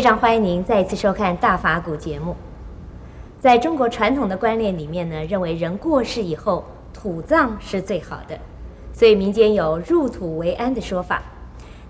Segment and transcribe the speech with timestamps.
[0.00, 2.34] 非常欢迎您再一次收看《大法古》节目。
[3.38, 8.34] 在中国传统的观念里面呢，认为人过世以后土葬是最好的，
[8.94, 11.22] 所以民间有入土为安的说法。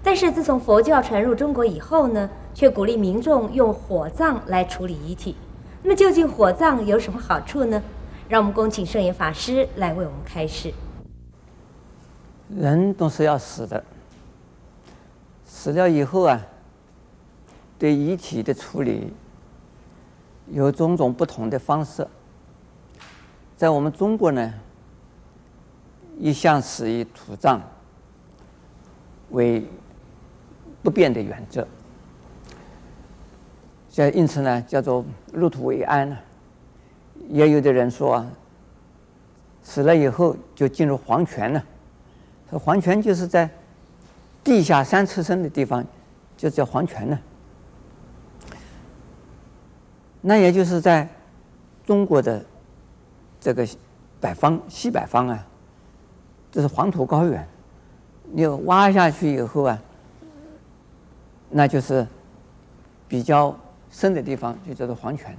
[0.03, 5.37] 但是自从佛教传入中国以后呢，却鼓励民众用火葬来处理遗体。
[5.81, 7.81] 那么究竟火葬有什么好处呢？
[8.29, 10.75] 让我们恭请圣严法师来为我们开示。
[12.49, 13.85] 人都是要死的，
[15.45, 16.40] 死了以后啊，
[17.80, 19.11] 对遗体的处理
[20.52, 22.06] 有种种不同的方式。
[23.56, 24.53] 在我们中国呢，
[26.18, 27.58] 一向是以土葬
[29.30, 29.66] 为
[30.82, 31.66] 不变的原则，
[33.89, 36.15] 所以因此呢，叫做入土为安。
[37.31, 38.31] 也有的人说啊，
[39.62, 41.65] 死了以后就进入黄泉了。
[42.50, 43.48] 这黄泉就是在
[44.44, 45.83] 地下三尺深的地方，
[46.37, 47.19] 就叫黄泉呢。
[50.21, 51.09] 那也就是在
[51.87, 52.45] 中国的
[53.41, 53.67] 这个
[54.21, 55.47] 北方西北方啊，
[56.53, 57.49] 这是黄土高原，
[58.33, 59.83] 你挖下去以后啊，
[61.49, 62.07] 那就是
[63.09, 63.57] 比较
[63.91, 65.37] 深的地方，就叫做黄泉。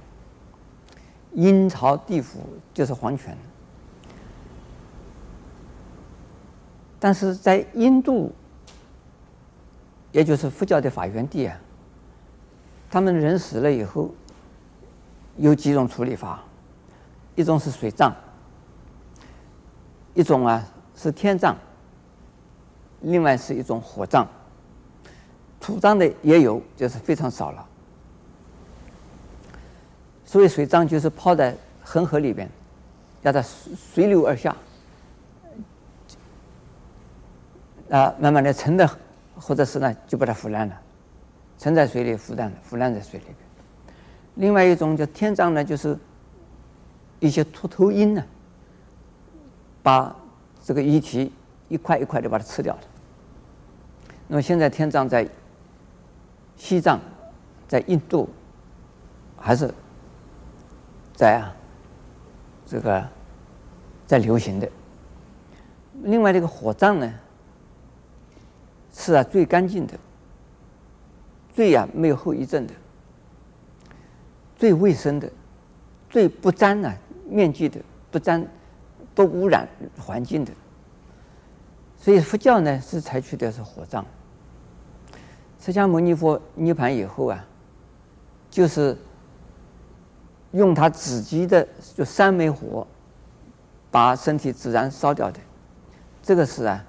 [1.32, 2.40] 阴曹地府
[2.74, 3.36] 就是黄泉。
[6.98, 8.30] 但是在印度，
[10.10, 11.58] 也就是佛教的发源地啊，
[12.90, 14.14] 他们人死了以后，
[15.36, 16.42] 有几种处理法，
[17.34, 18.12] 一种是水葬，
[20.14, 21.56] 一种啊是天葬，
[23.00, 24.26] 另外是一种火葬，
[25.60, 27.66] 土葬的也有，就是非常少了。
[30.24, 32.48] 所谓水葬，就是泡在恒河里边，
[33.22, 34.56] 让它随流而下。
[37.90, 38.88] 啊，慢慢的沉的，
[39.38, 40.80] 或者是呢，就把它腐烂了，
[41.58, 43.26] 沉在水里腐烂了，腐烂在水里。
[44.34, 45.98] 另外一种叫天葬呢，就是
[47.20, 48.24] 一些秃头鹰呢，
[49.82, 50.14] 把
[50.64, 51.32] 这个遗体
[51.68, 52.80] 一块一块的把它吃掉了。
[54.28, 55.28] 那么现在天葬在
[56.56, 56.98] 西藏，
[57.68, 58.28] 在印度，
[59.36, 59.72] 还是
[61.14, 61.54] 在啊
[62.66, 63.06] 这个
[64.06, 64.68] 在流行的。
[66.04, 67.12] 另外这个火葬呢？
[68.94, 69.98] 是啊，最干净的，
[71.54, 72.74] 最、啊、没有后遗症的，
[74.62, 75.28] 最卫生的，
[76.08, 76.94] 最不沾呢、啊、
[77.28, 77.80] 面具的，
[78.12, 78.46] 不沾
[79.12, 79.68] 不污染
[79.98, 80.52] 环境的。
[81.96, 84.06] 所以佛教呢是采取的是火葬。
[85.58, 87.44] 释迦牟尼佛涅槃以后啊，
[88.48, 88.96] 就是
[90.52, 92.86] 用他自己的就三昧火，
[93.90, 95.40] 把身体自然烧掉的，
[96.22, 96.84] 这个是啊。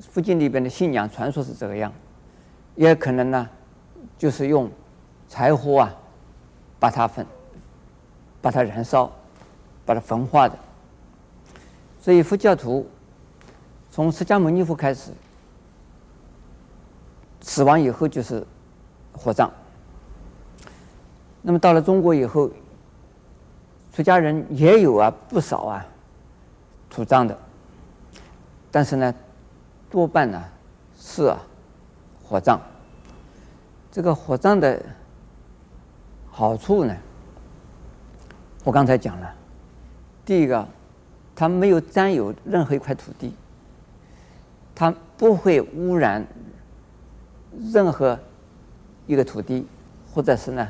[0.00, 1.92] 佛经里边的信仰传说是这个样，
[2.74, 3.50] 也可能呢，
[4.16, 4.70] 就是用
[5.28, 5.94] 柴火啊，
[6.84, 7.26] 把它焚，
[8.42, 9.10] 把它燃烧，
[9.86, 10.54] 把它焚化的。
[11.98, 12.86] 所以佛教徒
[13.90, 15.10] 从释迦牟尼佛开始，
[17.40, 18.46] 死亡以后就是
[19.14, 19.50] 火葬。
[21.40, 22.50] 那么到了中国以后，
[23.94, 25.86] 出家人也有啊不少啊
[26.90, 27.34] 土葬的，
[28.70, 29.14] 但是呢。
[29.90, 30.44] 多半呢
[30.98, 31.38] 是啊
[32.24, 32.60] 火葬。
[33.92, 34.84] 这个火葬的
[36.36, 36.92] 好处呢，
[38.64, 39.34] 我刚才讲了，
[40.26, 40.66] 第一个，
[41.32, 43.32] 它没有占有任何一块土地，
[44.74, 46.26] 它不会污染
[47.72, 48.18] 任何
[49.06, 49.64] 一个土地，
[50.12, 50.68] 或者是呢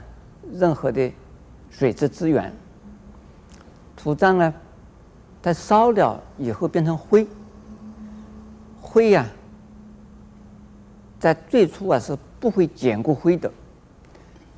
[0.52, 1.10] 任何的
[1.70, 2.52] 水质资源。
[3.96, 4.54] 土葬呢，
[5.42, 7.26] 它烧了以后变成灰。
[8.82, 9.26] 灰呀、
[11.18, 13.50] 在最初啊是不会捡过灰的，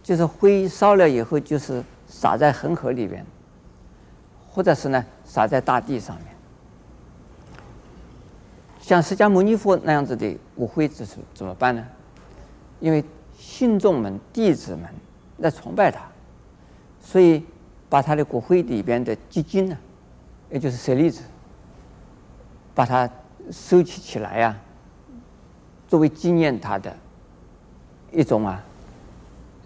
[0.06, 3.26] 就是灰烧了以后，就是撒在恒河里边，
[4.48, 6.26] 或者是呢撒在大地上面。
[8.78, 11.84] 像释迦牟尼佛那样子的骨灰，这是怎么办呢？
[12.78, 13.04] 因为
[13.36, 14.88] 信众们、弟子们
[15.42, 16.06] 在崇拜他，
[17.02, 17.44] 所以
[17.88, 19.76] 把他的骨灰里边的基金呢，
[20.50, 21.22] 也就是舍利子，
[22.74, 23.10] 把它。
[23.48, 24.58] 收集起来呀、
[25.86, 26.92] 作为纪念他的
[28.10, 28.60] 一种啊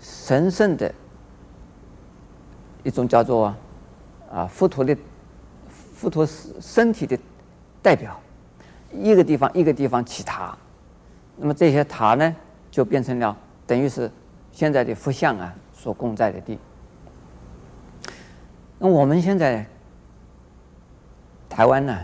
[0.00, 0.92] 神圣的
[2.82, 3.54] 一种叫做
[4.32, 4.96] 啊佛陀的
[5.94, 6.26] 佛陀
[6.60, 7.18] 身体的
[7.82, 8.18] 代表，
[8.92, 10.56] 一个地方一个地方起塔，
[11.36, 12.34] 那么这些塔呢
[12.70, 13.36] 就变成了
[13.66, 14.10] 等于是
[14.52, 16.58] 现在的佛像啊所供在的地。
[18.78, 19.66] 那我们现在
[21.48, 21.98] 台湾呢？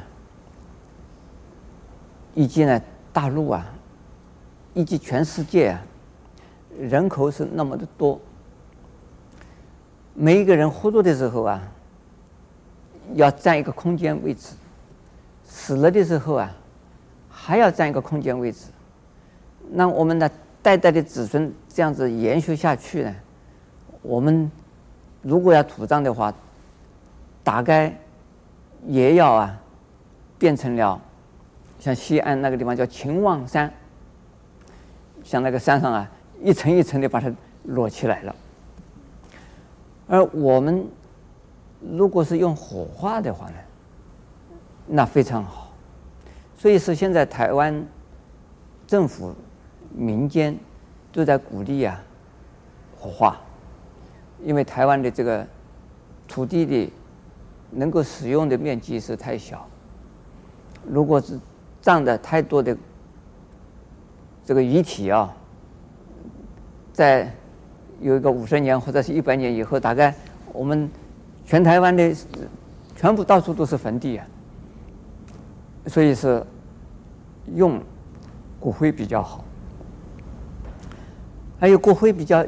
[2.34, 2.82] 以及呢，
[3.14, 3.64] 大陆啊，
[4.74, 5.80] 以及全世界啊，
[6.78, 8.20] 人口是那么的多，
[10.14, 11.62] 每一个人活着的时候啊，
[13.14, 14.54] 要占一个空间位置；
[15.44, 16.54] 死了的时候啊，
[17.30, 18.66] 还要占一个空间位置。
[19.70, 20.30] 那我们的
[20.62, 23.14] 代代的子孙这样子延续下去呢？
[24.02, 24.50] 我们
[25.22, 26.32] 如果要土葬的话，
[27.42, 27.98] 大概
[28.86, 29.58] 也要啊，
[30.38, 31.00] 变成了
[31.78, 33.72] 像西安那个地方叫秦望山，
[35.24, 36.10] 像那个山上啊。
[36.42, 37.32] 一层一层的把它
[37.64, 38.36] 摞起来了，
[40.06, 40.86] 而我们
[41.80, 43.56] 如果是用火化的话呢，
[44.86, 45.72] 那非常好。
[46.56, 47.84] 所以是现在台湾
[48.86, 49.34] 政府、
[49.94, 50.56] 民间
[51.10, 52.00] 都在鼓励啊
[52.98, 53.38] 火化，
[54.44, 55.46] 因为台湾的这个
[56.28, 56.92] 土地的
[57.70, 59.66] 能够使用的面积是太小，
[60.86, 61.40] 如果是
[61.80, 62.76] 葬的太多的
[64.44, 65.34] 这个遗体啊。
[66.96, 67.30] 在
[68.00, 70.14] 有一个五十年或者是一百年以后，大概
[70.50, 70.90] 我们
[71.44, 72.16] 全台湾的
[72.96, 74.26] 全部到处都是坟地啊，
[75.88, 76.42] 所以是
[77.54, 77.78] 用
[78.58, 79.44] 骨灰比较好。
[81.60, 82.42] 还有骨灰比较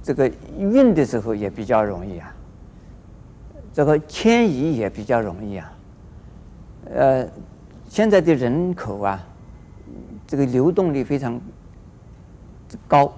[0.00, 2.32] 这个运的时候也比较容易啊，
[3.72, 5.72] 这个迁移也比较容易啊。
[6.94, 7.26] 呃，
[7.88, 9.26] 现在的人口啊，
[10.24, 11.40] 这个流动率非常
[12.86, 13.12] 高。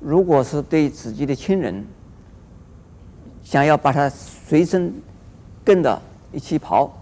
[0.00, 1.84] 如果是对自己的亲人，
[3.42, 4.92] 想要把他随身
[5.64, 6.00] 跟着
[6.32, 6.92] 一起跑，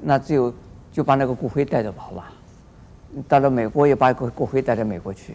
[0.00, 0.52] 那只有
[0.90, 2.32] 就把那个骨灰带着跑吧。
[3.26, 5.34] 到了美国也把骨骨灰带到美国去，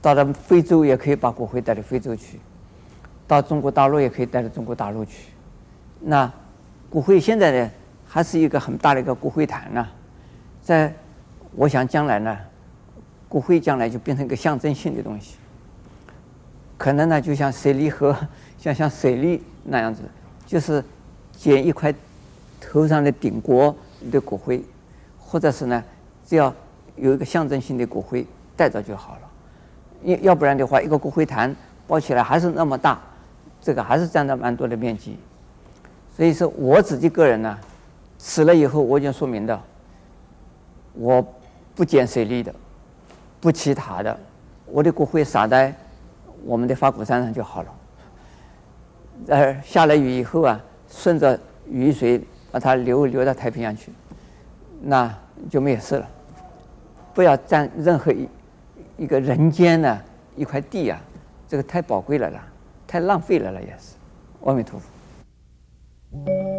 [0.00, 2.38] 到了非洲也可以把骨灰带到非洲去，
[3.26, 5.30] 到中国大陆也可以带到中国大陆去。
[6.00, 6.30] 那
[6.88, 7.70] 骨灰现在呢，
[8.06, 9.86] 还是一个很大的一个骨灰坛呢。
[10.62, 10.92] 在
[11.54, 12.38] 我想将来呢，
[13.28, 15.36] 骨灰将来就变成一个象征性的东西。
[16.78, 18.16] 可能呢，就像水利河，
[18.56, 20.02] 像像水利那样子，
[20.46, 20.82] 就是
[21.36, 21.92] 捡一块
[22.60, 23.74] 头上的顶国
[24.12, 24.64] 的骨灰，
[25.18, 25.82] 或者是呢，
[26.24, 26.54] 只要
[26.94, 28.24] 有一个象征性的骨灰
[28.56, 29.20] 带着就好了。
[30.04, 31.54] 要要不然的话，一个骨灰坛
[31.88, 33.00] 包起来还是那么大，
[33.60, 35.18] 这个还是占了蛮多的面积。
[36.16, 37.58] 所以说，我自己个人呢，
[38.18, 39.60] 死了以后我已经说明的，
[40.94, 41.26] 我
[41.74, 42.54] 不捡水利的，
[43.40, 44.16] 不其他的，
[44.66, 45.74] 我的骨灰撒在。
[46.44, 47.74] 我们的法鼓山上就好了。
[49.28, 51.38] 呃，下了雨以后啊，顺着
[51.68, 52.20] 雨水
[52.50, 53.92] 把它流流到太平洋去，
[54.80, 55.12] 那
[55.50, 56.08] 就没有事了。
[57.12, 58.28] 不要占任何一
[58.96, 60.00] 一个人间的
[60.36, 61.00] 一块地啊，
[61.48, 62.46] 这个太宝贵了啦，
[62.86, 63.96] 太浪费了了也是。
[64.44, 66.57] 阿弥陀佛。